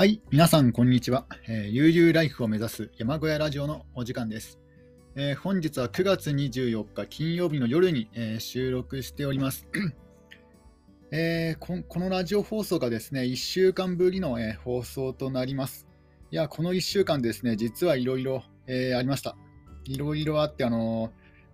[0.00, 1.26] はい、皆さん、こんにちは。
[1.46, 4.58] えー、悠々ライフを目指す山小屋ラジオのお時間です。
[5.14, 9.66] えー、本日は9月24日金曜日の夜に、えー、収録しております。
[11.12, 11.82] えこ。
[11.86, 15.86] このラジオ放送がですね、1週間ぶりの、え放送となります。
[16.30, 19.36] いや、この1週間ですね、実はいろいろありました。
[19.84, 21.12] いろいろあって、あの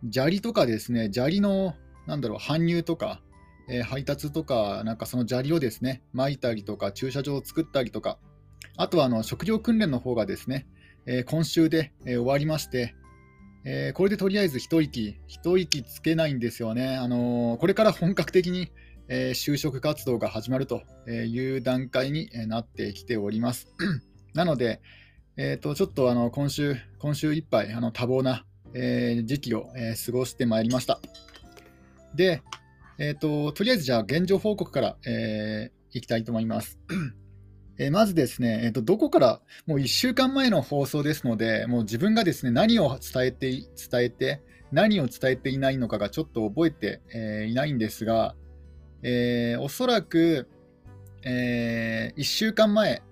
[0.08, 1.74] 砂利とかですね、砂利の、
[2.06, 3.20] なんだろう、搬入とか、
[3.68, 8.20] えー、配達とか、なんかその砂利をですね、撒いたりとか、駐車場を作ったりとか、
[8.76, 10.66] あとはあの職業訓練の方がですね、
[11.06, 12.94] えー、今週で、えー、終わりまして、
[13.68, 16.96] えこれでとりあえず一息、一息つけないんですよね。
[16.96, 18.70] あのこれから本格的に、
[19.08, 23.66] え就職活動が始まるという段階になってきております。
[24.34, 24.80] なので、
[25.36, 31.00] えーと、ちょっとあの今週今週いっぱいあの多忙な、え時期を、え過ごしてまいりました。
[32.14, 32.42] で、
[32.98, 36.78] えーと、とりあえずじゃあ現状報告から、えー、いきたいと思います。
[37.78, 48.34] え、まずですね、えーと、どこから、もう1週間前の放送ですので、もう自分がですね何を伝えて、伝えて、何を伝えていないのかがちょっと覚えて、え、いないんですが、
[49.02, 50.48] えー、おそらく、
[51.22, 53.02] えー、1週間前、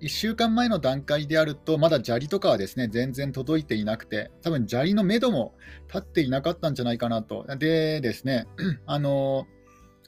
[0.00, 5.54] 1週間前の段階であると、まだ砂利とかはですね全然届いていなくて、多分砂利の目処も
[5.86, 7.46] 立っていなかったんじゃないかなと。
[7.58, 8.46] でですね、
[8.86, 9.46] あの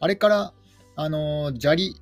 [0.00, 0.53] あれから
[0.97, 1.94] あの砂利、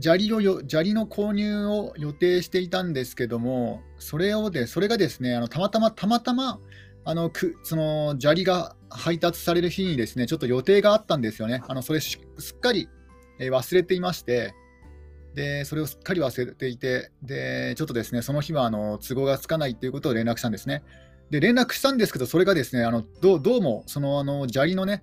[0.00, 6.60] 砂利をよ砂利の購入を予定していたんですけども、それをでそれがですねあのたまたまたまたま
[7.04, 11.62] あのくその砂利が配達される日にですねちょっと予定があったんですよね。
[11.66, 12.88] あのそれすっかり
[13.38, 14.54] 忘れていまして、
[15.34, 20.82] で、それをすっかり忘れていて、で、ちょっとですね、その日はあの都合がつかないということを連絡したんですね。
[21.30, 25.02] で、連絡したんですけど、それがですね、あのどどうも、そのあの砂利のね、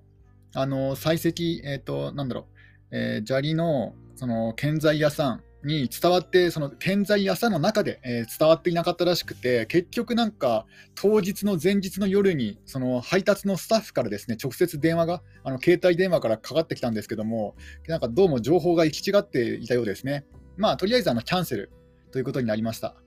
[0.54, 2.46] あの採石、え、ー、と、なんだろう、
[2.92, 17.56] えー、砂利のその建材屋さんに伝わって、その建材屋さんの中で、えー、伝わっていなかったらしくて、結局なんか、当日の前日の夜に、その配達のスタッフからですね、直接電話が、あの携帯電話からかかってきたんですけども、
[17.88, 20.26] なんかどうも情報が行き違っていたようですね。
[20.58, 21.72] まあ、とりあえずあのキャンセル
[22.12, 22.98] ということになりました。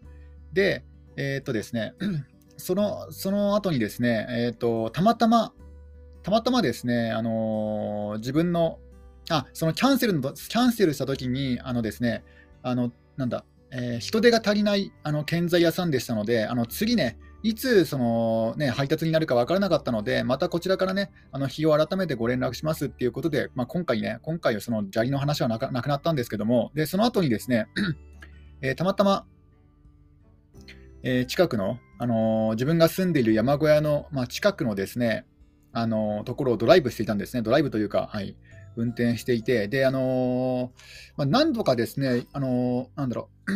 [0.54, 0.82] で、
[1.18, 1.92] えー、っとですね、
[2.56, 5.52] そのその後にですね、えー、っと、たまたま、
[6.22, 8.78] たまたまですね、あのー、自分の
[9.32, 12.22] あそのキャンセルのキャンセルしたときに、あのですね、
[12.62, 27.66] あの、なんだ、えー、人手が足りないあの建材屋さんでしたので、あの次ね、いつその、ね、配達になるか分からなかったので、またこちらからね、あの日を改めてご連絡しますっていうことで、まあ、今回ね、今回その砂利の話はなくなったんですけども、でその後にですね、
[28.60, 29.24] えー、たまたま、
[31.02, 35.26] えー、近くの、あのー、自分が住んでいる山小屋の、まあ、近くのですね、
[35.72, 38.36] あのところをドライブしていたんですね、ドライブというか、はい、
[38.76, 40.72] 運転していて、で、あの、
[41.16, 43.52] まあ、何度かですね、あの、なんだろう、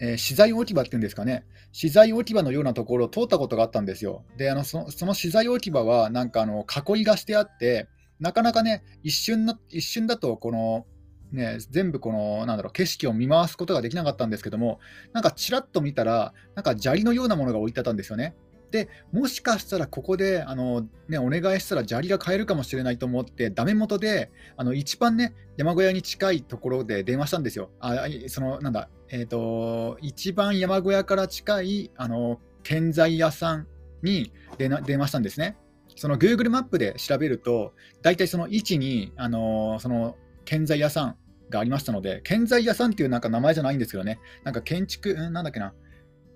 [0.00, 4.24] えー、資材置き場っていうんですかね、資材置き場のようなところを通ったことがあったんですよ。
[4.36, 7.88] で、あのそその資材置き場は、なんかあの囲いがしてあって、
[8.20, 10.86] なかなかね、一瞬な一瞬だと、この、
[11.32, 14.80] ね、全部この、なんだろう、景色を見回すことができなかったんですけども、
[15.12, 18.34] なんかちらっと見たら、なんか砂利のようなものが置いてあったんですよね。
[18.72, 27.70] でもしかしたらここであの、ね、お願いしたら砂利が買えるかもしれないと思って、ダメ元であの一番ね、山小屋に近いところで電話したんですよ。
[27.78, 33.66] あそのなんだ、えーと、一番山小屋から近いあの建材屋さん
[34.02, 35.58] に電話したんですね。
[35.94, 40.16] その Google マップで調べると、大体その位置にあのその
[40.46, 41.16] 建材屋さん
[41.50, 45.74] がありましたので、建材屋さんっていうなんか名前じゃないんですけどね、なんか建築、なんだっけな、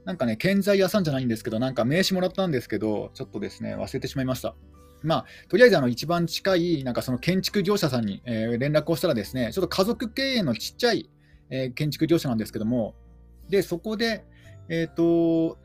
[0.07, 4.55] なんかね、建材屋さんじゃないんですけど、なんか名刺もらったんですけど、ちょっとですね、忘れてしまいました。
[5.03, 11.11] まあ、とりあえずあの一番近いなんかその建築業者さんに、えー、連絡をしたらですね、ちょっと家族経営のちっちゃい、
[11.51, 12.95] えー、建築業者なんですけども、
[13.49, 14.25] で、そこで、
[14.69, 15.59] えっ、 ー、と、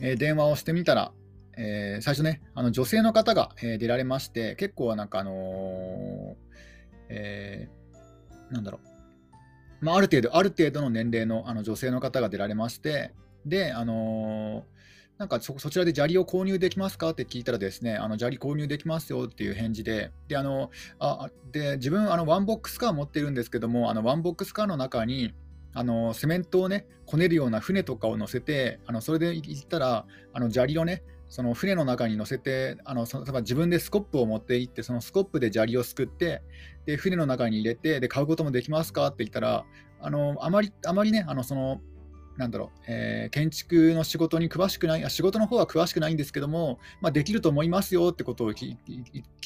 [0.00, 1.12] え電話をしてみたら、
[1.58, 6.36] え最初ね、あの女性の方が、え出られまして、結構なんかあの
[7.08, 7.86] えー
[8.50, 8.88] なんだろう、
[9.86, 13.12] まあ、ある程度、ある程度の年齢のあの女性の方が出られまして、
[13.44, 17.10] で、あのー、なんかそちらで砂利を購入できますか？
[17.10, 25.32] って聞いたらですね、あの砂利購入できますよっていう返事で、で、あの、あで自分、あのワンボックスカー持ってるんですけども、あのワンボックスカーの中に、
[25.72, 36.42] あのセメントをね、こねるような船とかを乗せて、あのそれで行ったら、あの砂利をね、その船の中に乗せて、あのその自分でスコップを持って行って、そのスコップで砂利をすくって、
[36.86, 39.08] で船の中に入れてで、買うこともできますか？
[39.08, 39.64] って言ったら、
[40.00, 41.80] あのあまりあまりね、あのその
[42.36, 48.76] なんだろう、えー、建築の仕事に詳しくない、仕事の方は詳しくないんですけども、まあ、できると思いますよってことを聞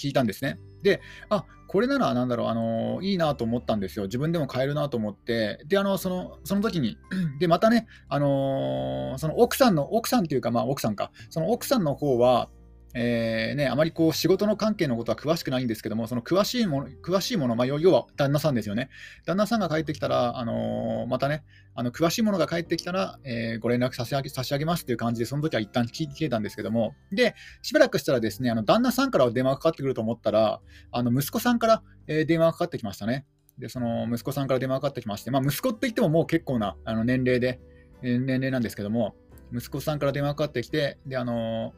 [0.03, 0.59] いたんですね。
[0.83, 4.07] で、あこれなら、なんだろう、あのいいなと思ったんですよ。
[4.07, 6.99] 自分でも買えるなと思って、で、あのそのその時に、
[7.39, 12.51] で、またね、あの、その奥さんの、奥さんっていうか、まあ、奥さんか、その奥さんの方は、
[12.93, 18.91] えーね、あまりこう仕事の関係のことは詳しくないんですけども、その詳しいもの、詳しいものまあ、要は旦那さんですよね。
[19.27, 21.45] 旦那さんが帰ってきたら、あのー、またね、
[21.75, 30.61] あの詳しいものが帰ってきたら、えー、ご連絡差し上げ差し上げますという感じで、その時は一旦聞いてたんですけども、で、しばらくしたらですね、あの旦那さんから電話がかかってくると思ったら、
[30.91, 33.25] あの息子さんから、えー、電話がかかってきましたね。
[33.59, 37.61] で、その息子さんから電話がかかってきまして、まあ、息子って言ってももう結構なあの年齢で、
[38.03, 39.15] え年齢なんですけども、
[39.55, 41.73] 息子さんから電話がかかってきて、で、あの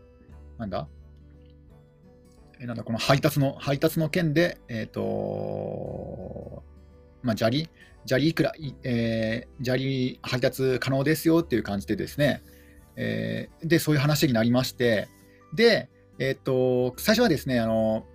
[0.58, 0.88] なんだ？
[2.62, 6.62] えなんだこの配達の配達の件で、えっ、ー、と
[7.22, 7.68] まあ、砂利、
[8.06, 8.52] 砂利いくら、
[8.84, 12.42] えー、砂利配達可能ですよっていう感じでですね、
[12.96, 15.08] えー、で、そういう話になりまして、
[15.54, 15.88] で、
[16.18, 18.06] えっ、ー、と、最初はですね、あの、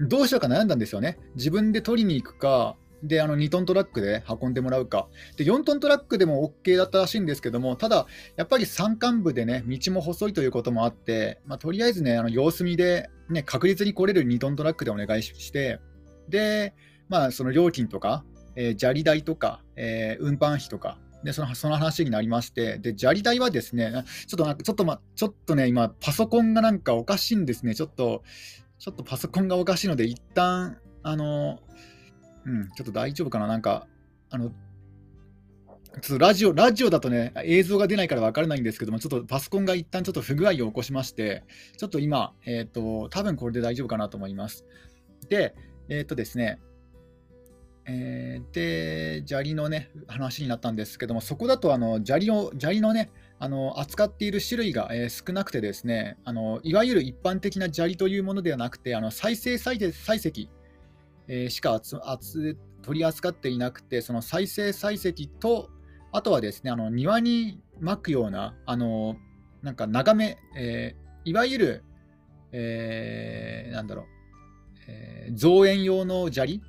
[0.00, 1.18] どうしようか悩んだんですよね。
[1.34, 2.76] 自分で取りに行くか、
[3.06, 5.08] で、あの2トントラックで運んでもらうか。
[5.36, 8.06] で、4トントラックでも OK だったらしいんですけども、ただ、
[8.36, 15.80] やっぱり山間部でね、道も細いということもあって、まあ、とりあえずね、あの様子見で、ね、確実に来れる2トントラックでお願いして、
[16.28, 16.74] で、
[17.08, 18.24] まあ、その料金とか、
[18.56, 28.22] えー、砂利代とか、えー、運搬費とか、でそのその話になりまして、で砂利代はですね、ちょっとなちょっと、ま、ちょっとね、今、パソコンがなんかおかしいんですね、ちょっと、
[28.78, 31.60] ちょっとパソコンがおかしいので、一旦あの
[32.46, 33.86] うん、ちょっと大丈夫かな、なんか、
[34.30, 34.50] あの、
[36.00, 41.44] ちょっとラジオ、ラジオだとね、映像が出ないから分からないんですけども、ちょっとパソコンが一旦ちょっと不具合を起こしまして、
[41.76, 44.64] ちょっと今、えっ、ー、と、多分これで大丈夫かなと思います。
[45.28, 45.54] で、
[45.88, 46.60] えっ、ー、とですね、
[47.86, 59.76] えー、で、砂利のね、話になったんですけども、そこだと、あの、砂利を、砂利のね、あの扱っている種類が、え、少なくてですねあの、いわゆる一般的な砂利というものではなくて、あの再生採
[60.16, 60.48] 石
[61.28, 61.80] えー、しか
[62.82, 65.70] 取り扱っていなくて、その再生採石と、
[66.12, 69.16] あとはですね、あの庭に巻くような、あの
[69.62, 71.84] なんか眺め、えー、いわゆる、
[72.52, 74.04] えー、なんだろう、
[74.88, 76.62] えー、造園用の砂利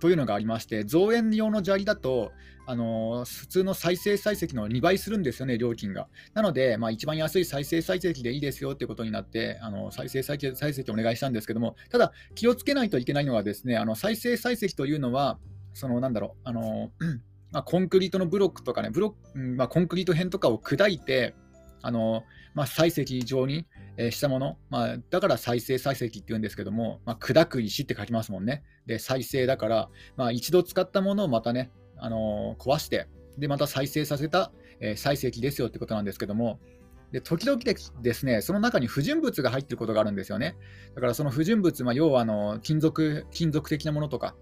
[0.00, 2.30] というのがありまして、造園用の砂利だと、
[2.70, 6.06] あの普通の再生採石の2倍するんですよね、料金が。
[6.34, 15.38] なので、まあ、一番安い再生採石でいいですよってことになって、あの再生採石お願いしたんですけども、ただ、気をつけないといけないのは、ですねあの再生採石というのは、
[15.72, 16.90] そのなんだろう、あの
[17.52, 21.34] まあ、コンクリートのブロックとかね、ブロックまあ、コンクリート片とかを砕いて、
[21.80, 23.66] あのまあ、採石状に
[24.10, 28.62] したもの、まあ、だから再生採石って言うんですけども、まあ、砕く石って書きますもんね。
[28.84, 31.70] で、再生だから、まあ、一度使ったものをまたね、
[32.00, 33.08] あの、壊して、
[33.38, 36.60] で、また再生させた、えー、採石ですよってことなんですけども、
[37.12, 37.58] で時々
[38.02, 40.56] ですね、その中に不純物が入ってることがあるんですよね。
[40.94, 44.34] だからその不純物、まあ、要はあの金属金属的なものとか。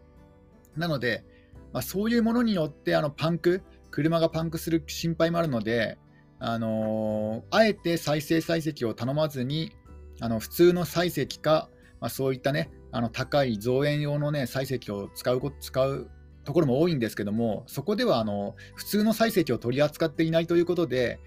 [0.77, 1.25] なので、
[1.73, 5.97] まあ、そういうものによってあのパンク、車がパンクする心配もあるので、
[6.39, 9.73] あのー、あえて再生採石を頼まずに、
[10.21, 11.69] あの普通の採石か、
[12.01, 16.11] まあ、そういったね、あの高い造園用の、ね、採石を使う使う
[16.47, 21.19] ところも多いんですけども、そこではあの普通の採石を取り扱っていないということで、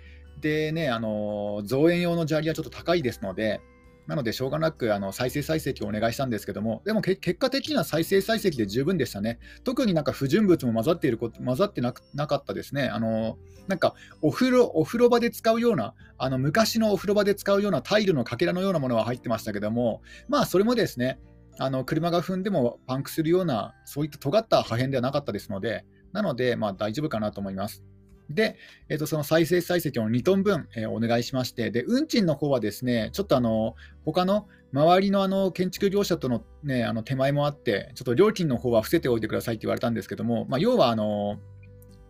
[0.42, 3.62] でね、あの造園用の砂利はちょっと高いですので、
[4.08, 9.38] なので、しょうがなくあの再生採石をお願いしたんですけども、でも結果的には再生採石で十分でしたね。
[9.64, 12.88] 特になんか不純物も混ざっていること混ざってななかったですね。
[12.88, 21.20] あのなんかお風呂お風呂場で使うような、あの昔のお風呂場で使うようなタイルのかけらのようなものは入ってましたけども、まあ、それもですね、
[21.60, 27.84] あの車が踏んでもパンクするような、そういった尖った破片ではなかったですので、なので、まあ、大丈夫かなと思います。
[28.30, 33.76] で、えー、とその再生採石を2トン分、えー、お願いしまして、で運賃の方はですね、ちょっとあの
[34.06, 41.40] 他の周りのあの建築業者との,、ね、あの手前もあって、ちょっと料金の方は伏せておいてくださいって言われたんですけども、まあ、要はあの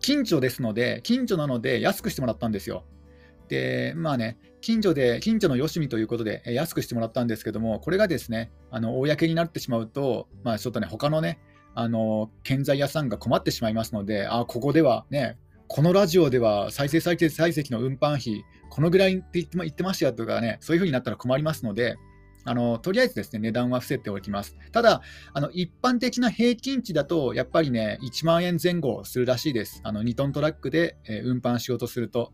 [0.00, 2.84] 近所ですので、近所なので安くしてもらったんですよ。
[3.48, 11.38] で、まあね、近所で、近所のよしみということで、安くしてもらったんですけども、これがですね、あの公になってしまうと、まあ、ちょっとね、他のね、
[11.74, 15.38] あの建材屋さんが困ってしまいますので、あここではね、
[15.68, 21.96] このラジオでは再生再生採石の運搬費、このぐらいって言ってましたよとかね、そういうふうになったら困りますので、
[22.44, 24.56] あのとりあえずですね、値段は伏せておきます。
[24.72, 25.02] ただ、
[25.32, 29.80] あの一般的な平均値だと、やっぱりね、1万円前後するらしいです。
[29.84, 32.32] あの2トントラックで、え、運搬しようとすると。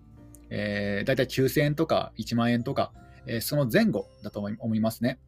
[0.51, 2.93] えー、大体9000円とか1万円とか、
[3.27, 5.19] えー、その前後だと思いますね。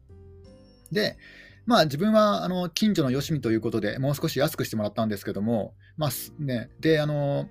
[0.91, 1.17] で、
[1.65, 6.09] まあ、自分はあの近所のよしみということでもう少し安くしてもらったんですけども、まあ
[6.41, 7.47] ね、であの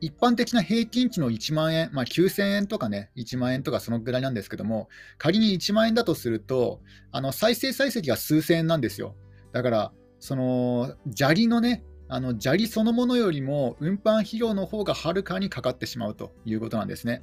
[0.00, 4.88] 一般的な平均値の1万円、まあ、9000円とかね、1万円とかそのぐらいなんですけども、
[5.18, 6.80] 仮に1万円だとすると、
[7.12, 9.14] あの再生再生が数千円なんですよ。
[9.52, 17.22] だから、その砂利のね、あの砂利そのものよりも運搬費用の方がはるかにかかってしまうということなんですね。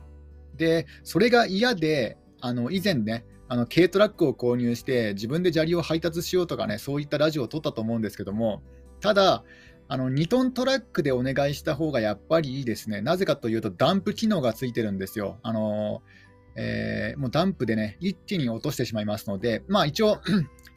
[0.56, 8.62] で、それが嫌で、あの以前ね、あの軽トラックを購入して自分で砂利を配達しようとかね、そういったラジオを撮ったと思うんですけども、
[9.00, 9.44] ただ、
[9.90, 13.02] あの2トントラックでお願いした方がやっぱりいいですね。
[13.02, 15.40] なぜかというと、ダンプ機能がついてるんですよ。
[15.44, 16.02] あの
[16.56, 20.20] えー、もうダンプでね、一気に落としてしまいますので、まあ一応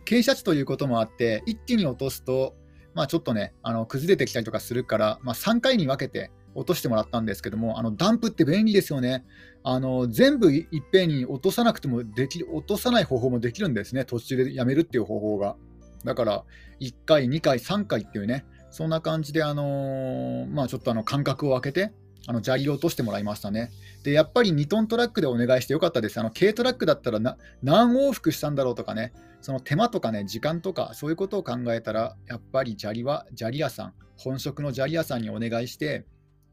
[0.07, 2.55] 傾斜地ということもあって、一気に落とすと、
[2.97, 9.23] まあ、ちょっとね、あの崩れてきたりとかするから、まあ、3回に分けて落としてもらったんですけども、あのダンプって便利ですよね。
[9.63, 15.57] あの全部いっぺんに落とさなくてもでき、落とさない方法もできるんですね、途中でやめるっていう方法が。
[16.05, 16.45] だから、
[16.81, 21.93] 1回、2回、3回っていうね、そんな感じで、あのー、まあ、ちょっとあの間隔を空けて、
[22.27, 23.71] あの砂利を落としてもらいましたね。
[24.05, 26.19] で、やっぱり2トントラックでお願いしてよかったです。
[26.19, 27.21] あの軽トラックだったら
[27.63, 29.13] 何往復したんだろうとかね、
[29.47, 36.05] その手間とかね、時間とか、そういうことを考えたら、やっぱり砂利は砂利屋さん、本職の砂利屋さんにお願いして、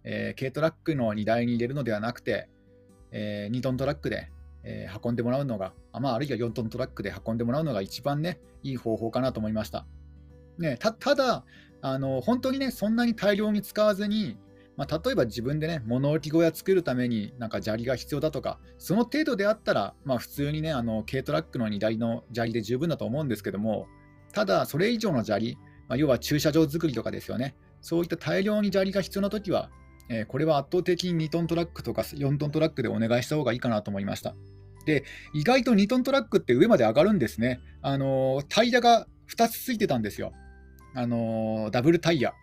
[0.04, 2.50] えー、軽トラックの荷台に入れるのではなくて、
[3.10, 4.30] えー、2トントラックで、
[4.64, 9.88] えー、運んでもらうのが、あまあ、あるいは4トントラックで運んでもらうのが一番ね、いい方法かなと思いました。
[10.60, 11.46] ね、たただ
[11.82, 14.38] あの、本当にね、そんなに大量に使わずに、
[14.76, 23.88] まあ、例えば自分でね、物置小屋作るためになんか砂利が必要だとか、その程度であったら、まあ、普通にね、あの軽トラックの荷台の砂利で十分だと思うんですけども、
[24.34, 29.70] ただ、それ以上の砂利、まあ、要は駐車場作りとかですよね、そういった大量に砂利が必要なときは、
[30.10, 34.36] えー、これは圧倒的に2トントラックとか4トントラックでお願いした方がいいかなと思いました。
[34.86, 37.62] で、意外と2トントラックって上まで上がるんですね。
[37.82, 40.34] あのー、タイヤが2つついてたんですよ。
[40.96, 42.34] あのー、ダブルタイヤ。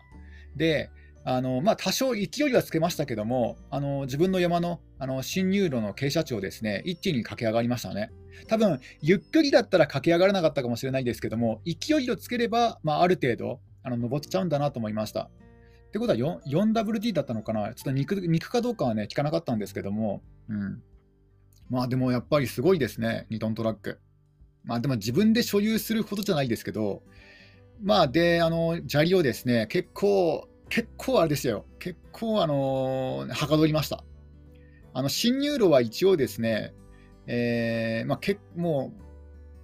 [0.55, 0.89] で、
[1.23, 8.11] あのまあ、多少勢いはつけましたけども、あの自分の山のあの進入路の傾斜地をですね一気に駆け上がりましたね。
[8.47, 15.29] 多分ゆっくりだったら駆け上がらなかったかもしれないですけども、勢いをつければ、まあ、ある程度あの登っちゃうんだなと思いました。
[15.89, 20.81] ってことは 4WD だったのかな、ちょっと肉肉かどうかはね、聞かなかったんですけども、うん、
[21.69, 23.99] まあでもやっぱりすごいですね、2トントラック。
[24.63, 27.03] まあでも自分で所有するほどじゃないですけど、
[27.83, 34.05] まあで、あの砂利をですね、結構結構あれですよ、結構、あのはかどりました。
[34.93, 36.73] あの侵入路は一応ですね、
[37.27, 38.93] えー、まあ、けも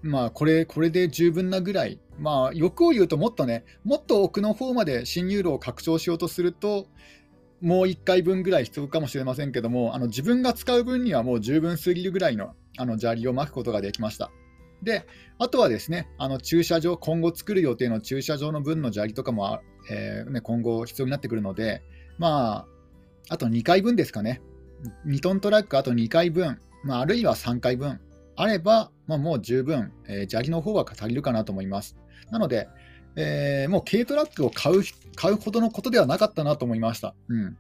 [0.04, 6.88] う、まあ、これ、これで十分なぐらい、まあ、欲を言うともっとね、もっと奥の方まで侵入路を拡張しようとすると、
[7.62, 14.30] もう1回分ぐらい必要かもしれませんけども、あの自分が使う分にはもう十分すぎるぐらいのあの砂利を巻くことができました。
[14.84, 15.08] で、
[15.40, 21.82] あとはですね、あの駐車場、今後作る予定の駐車場の分の砂利とかも、えー、ね、今後必要になってくるので、
[22.18, 22.66] ま
[23.30, 24.42] あ、あと2回分ですかね。
[25.06, 28.00] 2トントラックあと2回分、まあ、あるいは3回分
[28.36, 31.98] あれば、まあ、もう十分、えー、砂利の方は足りるかなと思います。
[32.32, 32.68] なので、
[33.16, 34.84] えー、もう軽トラックを買う
[35.16, 37.16] 買うほどのことではなかったなと思いました。
[37.30, 37.58] うん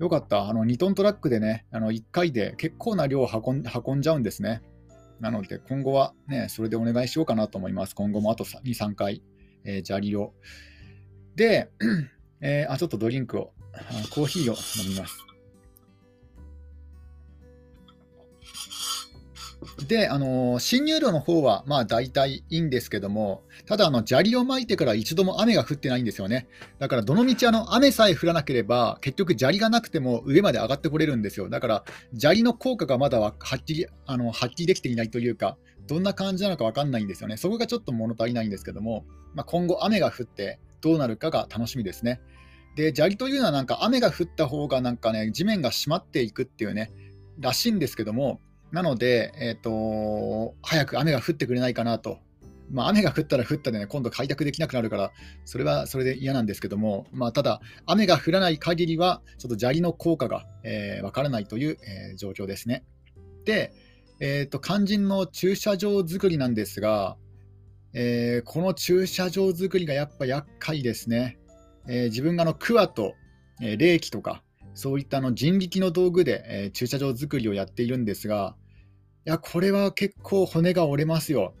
[0.00, 0.48] よかった。
[0.48, 4.62] あの2トントラックでね、あの1回で結構な量を運ん運んじゃうんですね。
[5.20, 7.94] なので、今後はね、それでお願いしようかなと思います。
[7.94, 9.22] 今後もあと2、3回、
[9.64, 10.32] えー、砂利を。
[11.36, 11.70] で、
[12.40, 13.52] えー、あ、ちょっとドリンクを、
[14.10, 15.26] コーヒーを飲みます。
[19.86, 26.48] で、あの侵入路の方はまあ大体いいんですけども、ただあの砂利をまいてから一度も雨が降ってないんですよね。
[26.78, 31.48] だからどの道あの雨さえ降らなければ、結局砂利がなくても上まで上がってこれるんですよ。
[31.48, 31.84] だから
[32.16, 37.36] 砂利の効果がまだはっきりあの発揮できていないというか、どんな感じなのか分かんないんですよね。
[37.36, 42.20] そこがちょっと物足りないんですけども、まあ、今後雨が降ってどうなるかが楽しみですね。
[42.76, 46.92] で、砂利というのはなんか雨が降った方がなんかね、地面が締まっていくっていうね、
[47.38, 48.40] らしいんですけども、
[48.72, 52.18] なので、えーと、早く雨が降ってくれないかなと。
[52.70, 55.10] まあ、雨が降ったら降ったでね、今度開拓できなくなるから、
[55.44, 62.84] それはそれで嫌なんですけども、まあ、ただ、雨が降らない限りは、ちょっと砂利の効果がわ、えー、からないという、えー、状況ですね。
[63.44, 63.72] で、
[64.20, 67.16] えーと、肝心の駐車場作りなんですが、
[67.92, 71.38] えー、この駐車場作りがやっぱ厄介ですね。
[71.88, 73.14] えー、自分がのクワと、
[73.60, 74.42] えー、冷気とか、
[74.74, 78.54] そういったの人力の道具で、えー、駐車場作りをやっているんですが、
[79.26, 81.54] いや、これは結構骨が折れますよ。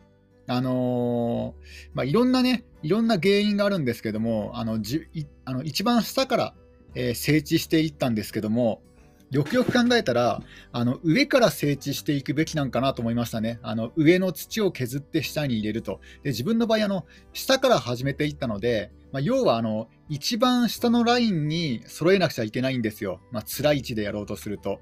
[0.46, 5.06] あのー、まあ、いろんなね、いろんな原因があるんですけども、あのじ
[5.44, 6.54] あの一番下から、
[6.94, 8.82] えー、整地していったんですけども、
[9.30, 13.60] よくよく考えたら、あの上から整地していくべきなんかなと思いましたね。
[13.62, 16.00] あの上の土を削って下に入れると。
[16.22, 23.20] で自分の場合あの、下から始めていったので、まあ、要はあの一番下のラインに揃えなくちゃいけないんですよ。
[23.30, 24.80] まあ、辛い位置でやろうとすると。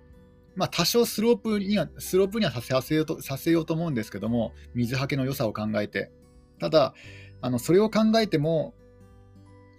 [0.57, 6.11] まあ、多少スロープにはスロープにはさせようとさせようと思うんですけども、水はけの良さを考えて。
[6.59, 6.95] ただ、
[7.41, 8.75] あのそれを考えても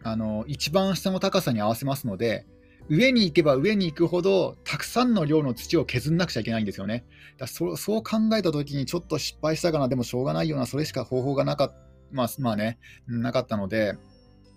[0.04, 2.46] あの、一番下の高さに合わせますので、
[2.90, 7.06] 上に行けば上に行くほど、たくさんの量の土を削んなくちゃいけないんですよね。
[7.38, 11.76] だそそう考えたときに、ちょっと失敗したかな、でもしょうがないような、それしか方法がなかった、
[12.12, 13.96] まあ、まあね、なかったので、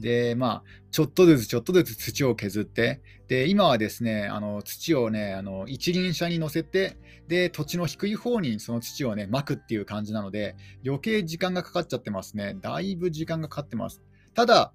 [0.00, 6.96] で、まあ、ちょっとずつちょっとずつ土を削って、で、今はですね、あの土をね、あの一輪車に乗せて、
[7.28, 12.56] で、土地の低い方にその土をね、巻くっていう感じなので、余計時間がかかっちゃってますね。
[12.60, 14.02] だいぶ時間がかかってます。
[14.34, 14.72] ただ、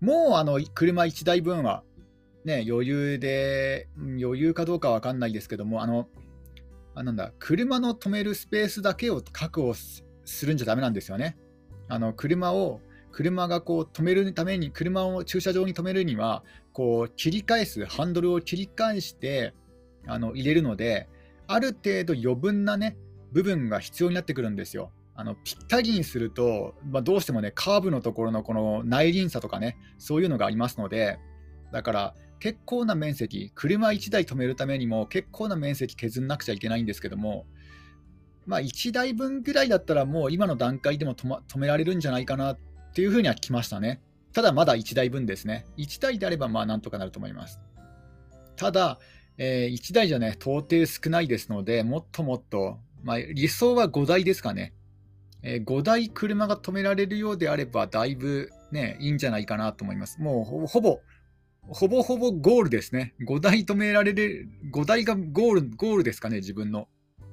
[0.00, 1.82] もうあの車1台分は
[2.44, 6.08] ね、余裕で、余裕かどうかわかんないですけども、あの、
[6.94, 10.04] あなんだ、車の止めるスペースだけを確保す
[10.46, 11.36] るんじゃだめなんですよね。
[11.88, 12.80] あの車を、
[13.12, 19.54] 車がこう止めるために、車を駐車場に止めるには、こう切り返す、ハンドルを切り返して
[20.06, 21.08] あの入れるので、
[21.46, 22.96] ある程度余分なね、
[23.32, 24.90] 部分が必要になってくるんですよ。
[25.16, 31.18] あのぴったりにすると、まあ、どうしてもね、カーブのところのこの内輪差とかね、そういうのがありますので、
[31.72, 37.46] だから結構な面積、車1台止めるためにも結構な面積削んなくちゃいけないんですけども、
[38.44, 42.58] まあ、1台分ぐらいだったらもう今の段階でも止,、ま、止められるんじゃないかなっ
[42.92, 44.02] ていうふうには来ましたね。
[44.34, 45.64] ただまだ1台分ですね。
[45.78, 47.62] 1台であればまあなんとかなると思います。
[48.56, 48.98] ただ、
[49.38, 54.74] えー、1台じゃね、到底少ないですので、もっともっと、まあ、理想は5台ですかね。
[55.42, 60.20] えー、5台車が止められるようであれば、だいぶね、いいんじゃないかなと思います。
[60.20, 61.00] もうほぼ
[61.68, 63.14] ほぼほぼゴールですね。
[63.26, 66.88] 5台止められる、5台がゴール、ゴールですかね、自分の、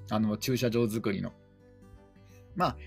[0.09, 1.33] あの、駐車場作りの。
[2.55, 2.77] まあ、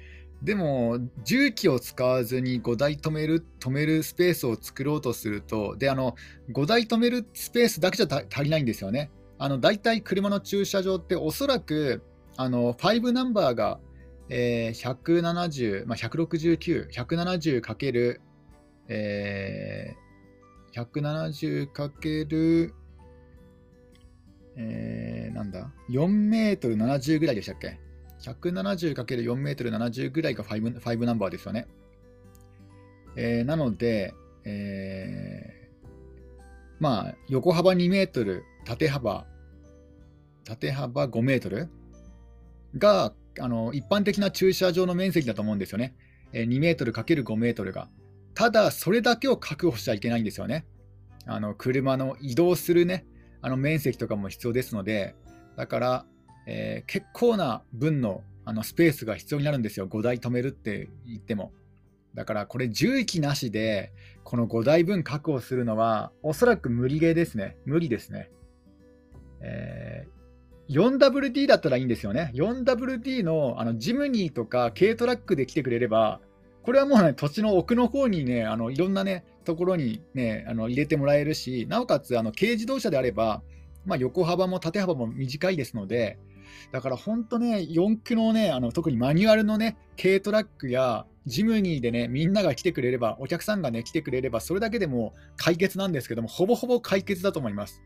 [0.43, 6.17] でも、重機を使わずに5台止める、止めるスペースを作ろうとすると、で、あの、
[6.53, 9.11] 5台止めるスペースだけじゃ足りないんですよね。
[9.39, 12.03] あの、大体車の駐車場っておそらく、
[12.37, 13.81] あの、5ナンバーが、
[14.29, 18.21] えー、170、まあ、169、170かける、
[18.89, 20.04] えー、
[20.75, 22.75] 170かける、
[24.57, 27.79] えー、なんだ、4メートル70ぐらいでしたっけ
[28.21, 31.69] ?170 かける4メートル70ぐらいが 5, 5ナンバーですよね。
[33.17, 35.89] えー、なので、えー、
[36.81, 39.27] まあ、横幅2メートル、縦幅、
[40.45, 41.69] 縦幅5メートル
[42.77, 45.95] が、あの一般的な駐車場の面積だと思うんですよね。
[46.33, 47.89] えー、2メートル ×5 メートルが。
[48.35, 50.67] ただ、それだけを確保しちゃいけないんですよね。
[51.27, 53.07] あの車の移動するね、
[53.41, 55.15] あの面積とかも必要ですので、
[55.57, 56.07] だから、
[56.47, 61.53] えー、結構な分のあのスペースが必要になるんですよ、5台止めるって言っても。
[62.15, 67.57] だからこれ、重機なしで、この5台分確保するのは、おそらく無理ゲーですね。
[67.65, 68.31] 無理ですね。
[69.41, 72.31] えー、4WD だったらいいんですよね。
[72.35, 76.21] 4WD のあのジムニーとか軽トラックで来てくれれば、
[76.63, 83.43] これはもうね、土地の奥の方にね、あのいろんなね、ところにね、あの入れてもらえるし、なおかつあの軽自動車であれば、
[83.85, 86.19] まあ、横幅も縦幅も短いですので、
[86.73, 97.83] だから本当ね、四駆のね、あの特にマニュアルのね、軽トラックやジムニーでね、みんなが来てくれれば、お客さんがね、来てくれれば、それだけでも解決なんですけども、ほぼほぼ解決だと思います。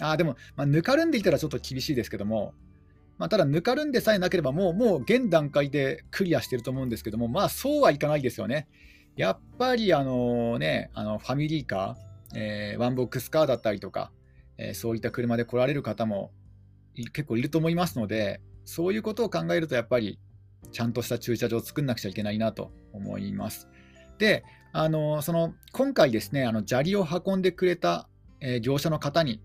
[0.00, 2.54] あでも、まあ、ぬかるんでいたらちょっと厳しいですけども、
[3.18, 8.66] まあ、ただ、ぬかるんでさえなければ、もう、もう現段階でクリアしてると思うんですけども、まあ、そうはいかないですよね。
[9.16, 14.12] やっぱり、あのね、あのファミリーカー、えー、ワンボックスカーだったりとか、
[14.56, 16.32] えー、そういった車で来られる方も
[17.12, 20.18] 結構いると思いますので、そういうことを考えると、やっぱり、
[20.72, 23.68] ちゃんとした駐車場を作んなくちゃいけないなと思います。
[24.18, 28.08] で、あのその今回ですね、あの砂利を運んでくれた、
[28.40, 29.40] えー、業者の方に、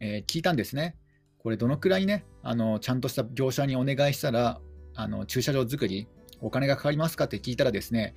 [0.00, 0.96] え、聞いたんですね。
[1.38, 4.60] これどのくらいね、あのちゃんとした業者にお願いしたら、
[4.94, 6.08] あの駐車場作り、
[6.40, 8.14] お金がかかりますかって聞いたらですね、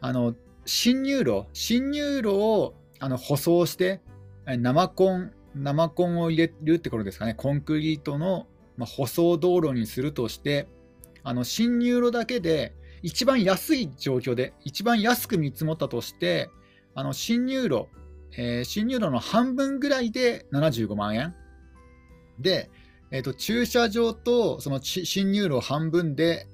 [0.00, 0.34] あの
[0.66, 4.00] 侵入路、侵入路をあの舗装して、
[4.46, 10.68] 生コン、生コンを入れるってことですかね、コンクリートの、まあ、舗装道路にするとして、
[11.22, 16.50] あの侵入路だけで一番安い状況で、一番安く見積もったとして、
[16.94, 17.86] あの侵入路、
[18.36, 21.34] えー、侵入路の半分ぐらいで75万円。
[22.38, 22.70] で、
[23.10, 26.48] えーと、駐車場とその侵入路半分で、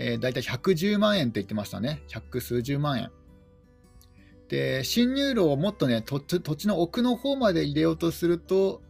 [0.00, 2.02] えー、大体110万円って言ってましたね。
[2.08, 3.10] 百数十万円。
[4.48, 8.80] で、侵入路をもっとね土地の奥の方まで入れようとすると、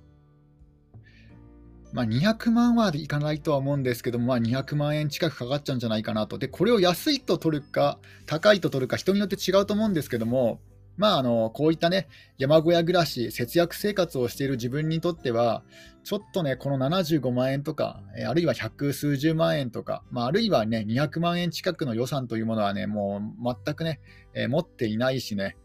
[1.94, 6.36] まあ、200万はいかないとは思うんですけども、まあ、200万円近くかかっちゃうんじゃないかなと。
[6.36, 10.60] で、これを安いと取るか、高いと取るか、人によって違うと思うんですけども、
[10.98, 15.62] まあ、あのこういったね、山小屋暮らし、節約生活をしている自分にとっては、
[16.04, 24.00] ちょっとね、この75万円とか、あるいは百数十万円とか、まあ、あるいはね、200万円近くの予算というものはね、もう全くね、
[24.34, 25.56] えー、持っていないしね、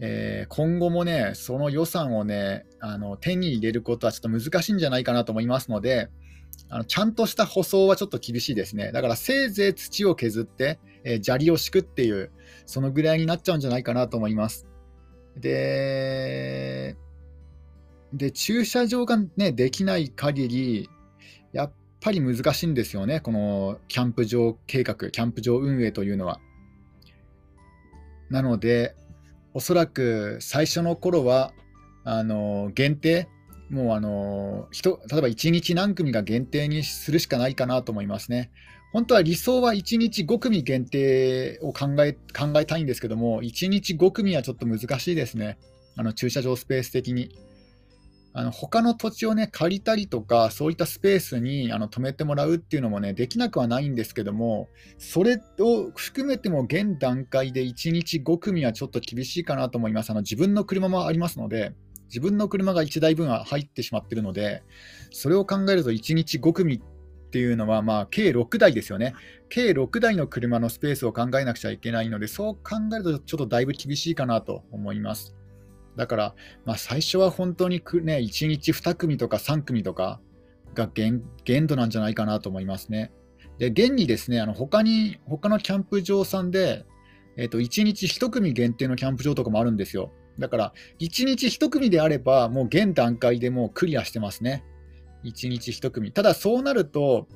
[0.00, 6.08] えー、今後もね、その予算をね、あの手に入れることはちょっと難しいんじゃないかなと思いますので、
[6.70, 8.92] あのちゃんとした舗装はちょっと厳しいですね。
[8.92, 12.30] だからせいぜい土を削って、えー、砂利を敷くっていう、
[12.64, 14.69] そのぐらいになっちゃうんじゃないかなと思います。
[15.36, 16.96] で、
[18.12, 20.90] で駐車場が、ね、できない限り、
[21.52, 26.40] やっぱり難しいんですよね、このキャンプ場計画、キャンプ場運営というのは。
[28.28, 28.94] なので、
[29.54, 31.52] おそらく最初の頃は、
[32.04, 33.28] あの限定、
[33.70, 38.50] もうあの人例えば1日何組が限定にするしかないかなと思いますね。
[38.92, 45.58] 本当は理想は1日5組限定を考え考えたいんですけども、1日5組はちょっと難しいですね、
[45.96, 47.30] あの駐車場スペース的に。
[48.32, 60.10] あの他の土地をね借りたりとか、そういったスペースにあの止めてもらうっていうのもねできなくはないんですけども、それを含めても現段階で1日5組はちょっと厳しいかなと思います。
[60.10, 61.74] あの自分の車もありますので、
[62.06, 64.62] 自分の車が1台分は入ってしまっているので、
[65.10, 66.80] それを考えると1日5組
[67.30, 69.14] っていうのは、まあ、計6台ですよね。
[69.48, 75.36] 計6台の車のスペースを考えなくちゃいけないので、そう考えるとちょっとだいぶ厳しいかなと思います。
[75.96, 80.20] だから、まあ、最初は本当にね、1日2組とか3組とか
[80.74, 83.12] が限限度なんじゃないかなと思いますね。
[83.58, 86.84] で、現にですね、あの他に、他のキャンプ場さんで、
[87.36, 90.10] えー、と1日1組限定のキャンプ場とかもあるんですよ。
[90.40, 94.64] だから、1日1組であれば、もう現段階でもうクリアしてますね。
[95.24, 96.12] 1日1組。
[96.12, 97.28] ただそうなると、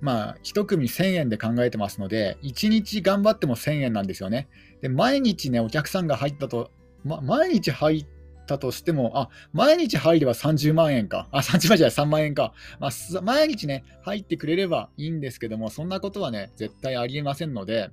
[0.00, 4.48] まあ、1組1000円で考えてますので、1日頑張っても1000円なんですよね。
[4.80, 6.70] で、毎日ね、お客さんが入ったと、
[7.04, 8.06] ま、毎日入っ
[8.46, 11.28] たとしても、あ、毎日入れば30万円か。
[11.32, 12.54] あ、30万じゃない、3万円か。
[12.78, 17.90] まあ、毎日ね、入ってくれればいいんですけども、そんなことはね、絶対ありえませんので、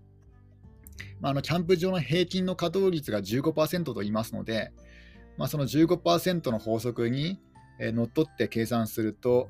[1.19, 4.71] まあ、あのキャンプ場の平均の稼働率が15%と言いますので、
[5.37, 7.39] まあ、その15%の法則に、
[7.79, 9.49] えー、のっとって計算すると、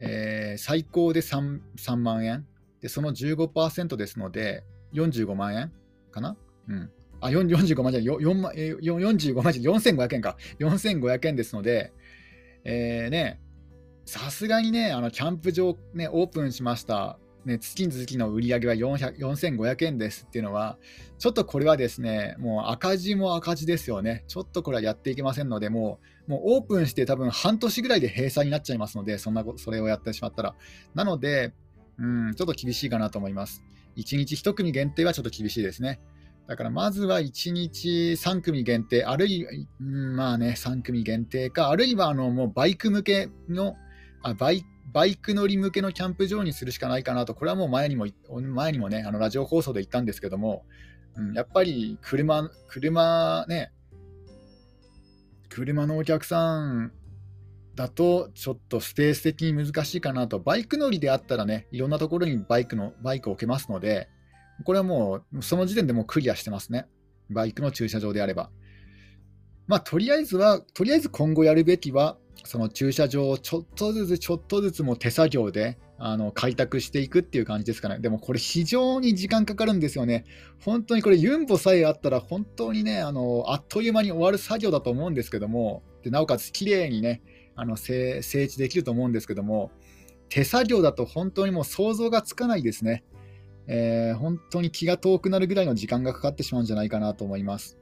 [0.00, 2.46] えー、最高で 3, 3万円。
[2.80, 5.72] で、その15%ですので、45万円
[6.10, 6.36] かな、
[6.68, 11.92] うん、あ45万じゃない、4万45万じゃ4500円か、4500円ですので、
[12.64, 13.40] えー、ね、
[14.04, 17.18] さすがにね、あのキャンプ場、ね、オープンしました。
[17.44, 20.78] ね、月々の売り上げは4500円ですっていうのは、
[21.18, 24.24] ちょっとこれはですね、もう赤字も赤字ですよね。
[24.28, 30.54] ちょっとこれはやっていけませんので、もうもうオープンして多分半年ぐらいで閉鎖になっちゃいますので、そんなそれをやってしまったら。
[30.94, 31.52] なので、
[31.98, 33.62] うん、ちょっと厳しいかなと思います。
[33.96, 36.00] 1日1組限定はちょっと厳しいですね。
[36.46, 43.76] だからまずは1日3組限定、あるいは、まあね、3組限定か、あるいはあのもうバイク向けの
[44.22, 50.64] あバイバイク乗り向けのキャンプ場にするしかないかなと、これはもう前にも前にもね、あのラジオ放送で言ったんですけども、
[51.16, 53.72] うん、やっぱり車、車ね、
[55.48, 56.92] 車のお客さん
[57.74, 64.08] だとちょっとスペース的に難しいかなと、バイク乗りであったらね、いろんなところにバイクのバイクを置けますので、
[64.64, 66.86] これはもうその時点でもうクリアしてますね。
[67.30, 68.50] バイクの駐車場であれば。
[69.66, 77.98] まあ、とりあえずは、とりあえず今後やるべきは、その駐車場をちょっとずつちょっとずつも手作業であの開拓していくっていう感じですかね。
[78.00, 80.24] でもこれ非常に時間かかるんですよね。
[80.62, 87.22] 本当にこれユンボさえあったら本当にね、あのあっという間に終わる作業だと思うんですけども、でなおかつ綺麗にね、
[87.56, 89.70] あの整地できると思うんですけども、
[90.28, 93.04] 手作業だと本当にもう想像がつかないですね。
[93.66, 97.78] えー、本当に気が遠くなるぐらいの時間がかかってしまうんじゃないかなと思います。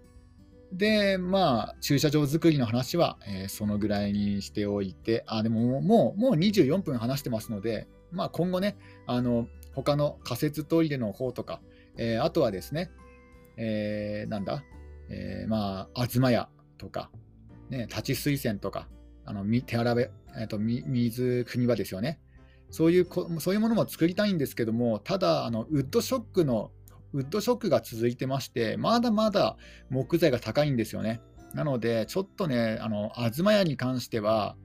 [0.72, 11.60] で、まあ、駐車場作りの話は、えー、そのぐらいにしておいて、あ、でももう、もう24分話してますので、まあ、今後ね、あの、他の仮設トイレの方とか、
[11.96, 12.90] えー、あとはですね、
[13.56, 14.64] えー、なんだ、
[15.10, 17.10] えー、まあ、東屋とか、
[17.70, 18.88] ね、立ち水栓とか、
[19.24, 22.20] あの手洗べ、えーと、水汲み場ですよね。
[22.70, 23.06] そういう
[23.38, 26.70] そういうものも作りたいんですけども、ただ、あのウッドショックの
[27.12, 29.56] ウッドショックが続いてまして、まだまだ
[29.90, 31.20] 木材が高いんですよね。
[31.54, 34.56] なので、ちょっとね、あの東屋に関しては、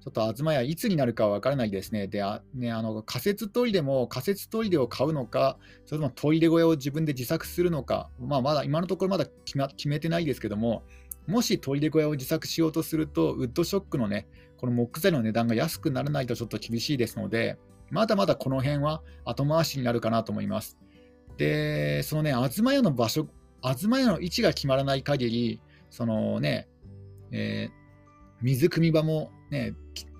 [0.00, 2.06] ちょっと東屋いつになるかは分からないですね。
[2.06, 9.26] で、あね、あの仮設トイレも仮設トイレを買うのか、それともトイレ小屋を自分で自作するのか、まあ、まだ今のところまだ
[9.74, 10.84] 決めてないですけども、
[11.26, 17.58] もしトイレ小屋を自作しようとすると、ウッドショックのね、この木材の値段が安くならないとちょっと厳しいですので、
[17.90, 20.78] まだまだこの辺は後回しになるかなと思います。
[21.36, 23.28] で、そのね、東屋の場所、
[23.62, 26.68] 東屋の位置が決まらない限り、そのね、
[27.30, 27.72] えー、
[28.42, 29.74] 水汲み場もね、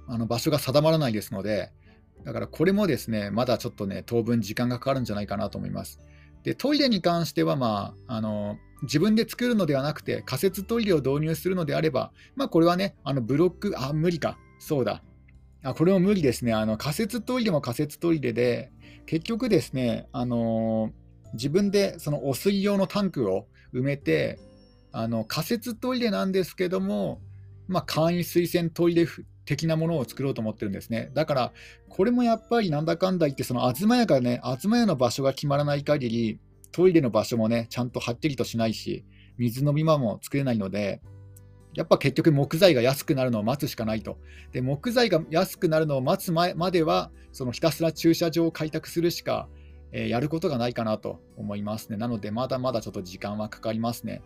[0.08, 1.72] あの場所が定まらないですので、
[2.24, 6.00] だからこれもですね、まだちょっとね、当分時間がかかるんじゃないかなと思います。
[6.42, 15.02] で、トイレに関しては、まあ、あの、自分で作るのではなくて、仮設トイレを導入するのであれば、まあ、これはね、あのブロック、あ、無理か、そうだ。
[15.62, 16.52] あ、これも無理ですね。
[16.52, 18.70] あの仮設トイレも仮設トイレで、
[19.06, 20.92] 結局ですね、あの
[21.34, 24.38] 自分でその汚水用のタンクを埋めて、
[24.92, 27.20] あの仮設トイレなんですけども、
[27.68, 29.06] まあ、簡易水洗トイレ
[29.44, 31.10] 的なものを作ろうと思ってるんですね。
[31.14, 31.52] だから、
[31.88, 36.40] これもやっぱりなんだかんだ言って、その東屋がね、東屋の場所が決まらない限り、
[36.72, 39.04] トイレの場所もね、ちゃんとはっきりとしないし、
[39.38, 41.00] 水飲み場も作れないので、
[41.74, 44.18] やっぱ結局木材が安くなるのを待つしかないと。
[44.52, 49.48] で、木材が安くなるのを待つ前までは、そのひたすら駐車場を開拓するしか、
[49.96, 51.96] え、やることがないかなと思いますね。
[51.96, 54.22] なので、まだまだちょっと時間はかかりますね。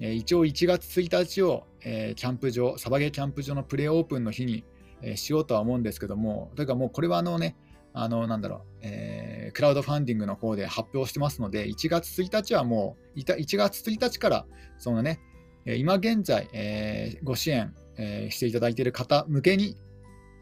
[0.00, 4.64] え、一応1月1日を、え、キャンプ場、サバゲーキャンプ場のプレーオープンの日に、
[5.02, 7.56] えしようとは思うんですけども、というかもうこれはあのね、
[7.92, 14.46] あの、なんだろう、えー、クラウドファンディングの方で発表してますので、1月1日はもう、1月1日から、
[14.78, 15.20] そのね、
[15.64, 19.76] 今現在、えー、ご支援、えー、していただいている方向けに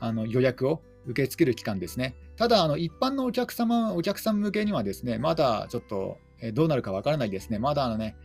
[0.01, 2.17] あの予約を受け付ける期間ですね。
[2.43, 7.61] ただ、あの一般のお客様、お客さん向けにはですね、まだちょっと、え、どうなるかわからないですね。
[7.61, 8.17] まだあのね、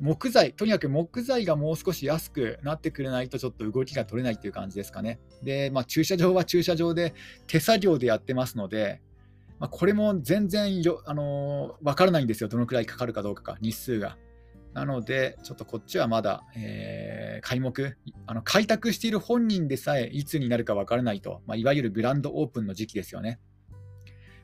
[0.00, 5.18] 木材、とにかく木材がもう少し安くなってくれないと、ちょっと動きが取れないっていう感じですかね。
[5.42, 7.14] で、まあ、駐車場は駐車場で
[7.48, 9.02] 手作業でやってますので、
[9.58, 14.16] まあ、これも全然よ、あのー、分からないんですよ、どのくらいかかるかどうかか、日数が。
[14.72, 17.96] なので、ちょっとこっちはまだ、えー、開目
[18.28, 23.40] あの、開拓している本人でさえいつになるか分からないと、まあ、いわゆるグランドオープンの時期ですよね。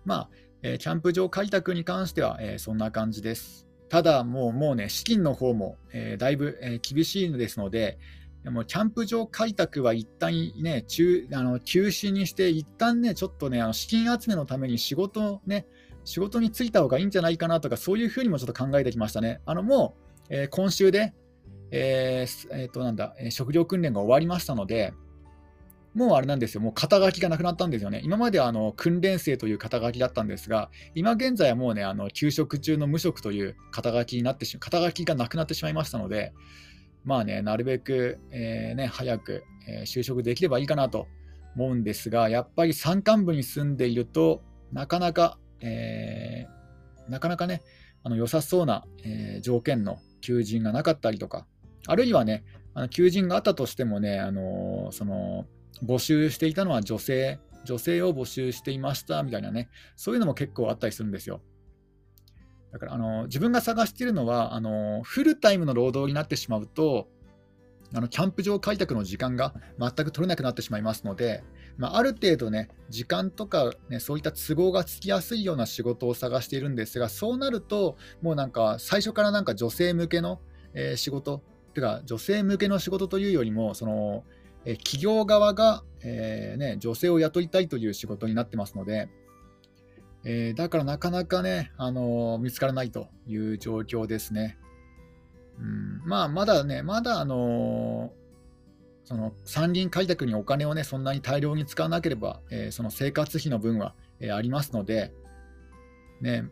[0.05, 0.31] まあ、
[0.63, 3.67] えー、キャンプ場開拓に関しては、えー、そんな感じです。
[3.89, 7.99] ただ、もうもうね、資金の方も、えー、だいぶ、えー、厳しいのですので、
[8.45, 15.67] でもキャンプ場開拓は一旦ね、中あの休止にして、一旦ね、ちょっとね、あの資金集めのために仕事ね、
[16.05, 19.41] 仕事に就いた方がいいんじゃないかなとか、そういうふうにもちょっと考えてきましたね。
[19.45, 21.13] あのもうえー、今週で、
[21.73, 24.95] えーえー、となんだ、え食料訓練が終わりましたので、
[25.95, 28.01] もうあれなんですよ、もう肩書きがなくなったんですよね。
[28.05, 36.33] 今まではあの訓練生という肩書きだったんですが、今現在はもうね、あの休職中の無職という肩書きになってしま肩書きがなくなってしまいましたので、
[37.05, 41.09] まあね、なるべく、えー、ね、早く、えー、就職できればいいかなと
[41.57, 47.63] 思うんですが、やっぱり山間部に住んでいるとなかなか、えー、なかなかね、
[48.05, 51.47] あの良さそうな、えー、条件の求人がなかったりとか、
[51.87, 55.47] あるいはね、あの求人があったとしてもね、あのその
[55.85, 61.41] 募集していたのは女性、女性を募集していましたみたいなね、そういうのも結構あったりするんですよ。
[62.73, 67.09] だからあの自分が探しているのはあの、フルタイムの労働になってしまうと、
[67.93, 71.43] あのキャンプ場開拓の時間が全く取れなくなってしまいますので、
[71.77, 80.41] まあ、ある程度ね、時間とか、ね、そういった都合がつきやすいような仕事を探しているんですが、そうなると、もうなんか最初からなんか女性向けの、
[80.75, 81.43] えー、仕事、
[81.75, 84.25] てか女性向けの仕事というよりも、その
[84.65, 89.09] え企業側が、えー、ね、女性を雇いたいという仕事になってますので、
[90.25, 94.59] えー、だからなかなかね、あの見つからないという状況ですね。
[95.59, 98.13] うん、まあ、まだね、まだ、あの
[99.05, 105.13] その山林開拓にお金をね、そんなに大量に使わなければ、え、その生活費の分は、え、ありますので、
[106.21, 106.45] ね、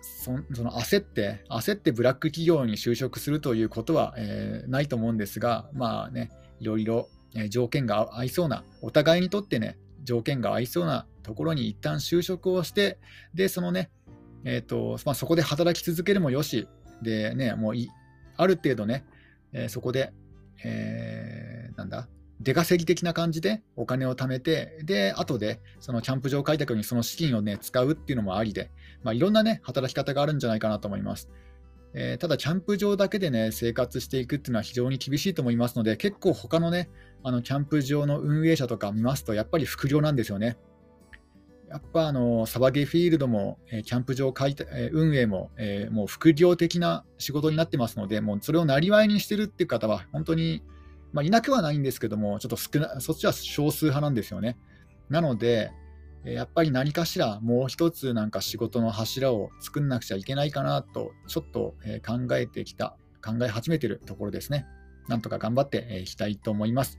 [0.00, 7.08] そその焦って、焦ってブラック企業に就職するということは、え、ないと思うんですが、まあね、いろいろ、
[7.48, 12.98] 条件が合いそうな、お互いにとってね、条件が合いそうなところに一旦就職をして、
[13.34, 13.90] で、そのね、
[14.44, 16.68] えーとまあ、そこで働き続けるもよし、
[17.02, 17.90] でね、もうい
[18.36, 19.04] ある程度ね、
[19.52, 20.12] えー、そこで、
[20.64, 22.08] えー、なんだ、
[22.40, 28.70] 出稼ぎ的な感じでお金を貯めて、で、後でそのキャンプ場開拓にその資金をね、使うっていうのもありで、
[29.02, 31.30] まあ、いろんなね、働き方があるんじゃないかなと思います。
[31.96, 36.90] えー、ただ、キャンプ場だけでね、生活していくっていうのは非常に厳しいと思いますので、結構他のね、
[37.22, 40.58] あのキャンプ場の運営者とか見ますと、やっぱり副業なんですよね。
[41.68, 50.62] やっぱあのサバゲフィールドも、えキャンプ場開拓、え運営も、えもう副業的な仕事になってますので、もうそれをなりわいにしてるっていう方は、本当に、
[51.12, 54.56] まあ、いなくはないんですけども、ちょっと少なそっちは少数派なんですよね。
[55.08, 55.70] なので、
[56.24, 61.74] やっぱり何かしらもう一つなんか仕事の柱を作んなくちゃいけないかなと、ちょっと
[62.06, 64.66] 考えてきた、考え始めてるところですね。
[65.06, 66.98] なんとか頑張っていきたいと思います。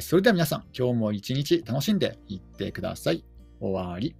[0.00, 3.24] それでは皆さん、今日も一日楽しんでいってください。
[3.60, 4.16] 終わり。